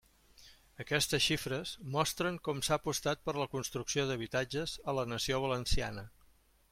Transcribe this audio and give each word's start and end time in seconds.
Aquestes 0.83 1.23
xifres 1.25 1.73
mostren 1.95 2.39
com 2.47 2.63
s'ha 2.67 2.77
apostat 2.81 3.21
per 3.27 3.35
la 3.43 3.47
construcció 3.53 4.07
d'habitatges 4.13 4.75
a 4.93 4.97
la 5.01 5.05
nació 5.13 5.43
valenciana. 5.45 6.07